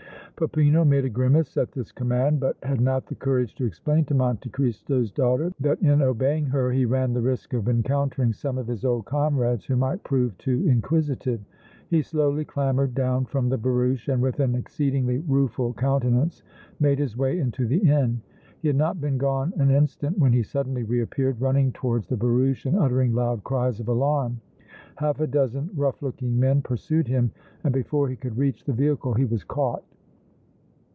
Peppino 0.37 0.83
made 0.83 1.05
a 1.05 1.09
grimace 1.09 1.55
at 1.55 1.71
this 1.71 1.91
command, 1.91 2.39
but 2.39 2.57
had 2.63 2.81
not 2.81 3.05
the 3.05 3.13
courage 3.13 3.53
to 3.53 3.63
explain 3.63 4.03
to 4.05 4.15
Monte 4.15 4.49
Cristo's 4.49 5.11
daughter 5.11 5.53
that 5.59 5.79
in 5.83 6.01
obeying 6.01 6.47
her 6.47 6.71
he 6.71 6.83
ran 6.83 7.13
the 7.13 7.21
risk 7.21 7.53
of 7.53 7.69
encountering 7.69 8.33
some 8.33 8.57
of 8.57 8.65
his 8.65 8.83
old 8.83 9.05
comrades 9.05 9.65
who 9.65 9.75
might 9.75 10.03
prove 10.03 10.35
too 10.39 10.67
inquisitive. 10.67 11.41
He 11.91 12.01
slowly 12.01 12.43
clambered 12.43 12.95
down 12.95 13.25
from 13.25 13.49
the 13.49 13.57
barouche 13.59 14.07
and 14.07 14.19
with 14.19 14.39
an 14.39 14.55
exceedingly 14.55 15.19
rueful 15.27 15.73
countenance 15.75 16.41
made 16.79 16.97
his 16.97 17.15
way 17.15 17.37
into 17.39 17.67
the 17.67 17.77
inn. 17.87 18.19
He 18.63 18.67
had 18.69 18.77
not 18.77 18.99
been 18.99 19.19
gone 19.19 19.53
an 19.57 19.69
instant 19.69 20.17
when 20.17 20.33
he 20.33 20.41
suddenly 20.41 20.81
reappeared, 20.81 21.39
running 21.39 21.71
towards 21.71 22.07
the 22.07 22.17
barouche 22.17 22.65
and 22.65 22.79
uttering 22.79 23.13
loud 23.13 23.43
cries 23.43 23.79
of 23.79 23.89
alarm. 23.89 24.41
Half 24.95 25.19
a 25.19 25.27
dozen 25.27 25.69
rough 25.75 26.01
looking 26.01 26.39
men 26.39 26.63
pursued 26.63 27.07
him 27.07 27.31
and 27.63 27.71
before 27.71 28.09
he 28.09 28.15
could 28.15 28.39
reach 28.39 28.63
the 28.63 28.73
vehicle 28.73 29.13
he 29.13 29.25
was 29.25 29.43
caught. 29.43 29.83